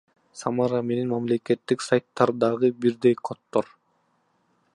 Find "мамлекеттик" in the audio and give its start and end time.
1.11-1.85